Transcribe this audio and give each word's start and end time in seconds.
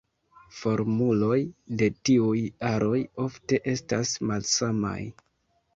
Formuloj 0.59 1.37
de 1.83 1.91
tiuj 2.09 2.41
aroj 2.73 2.99
ofte 3.27 3.65
estas 3.77 4.19
malsamaj. 4.33 5.01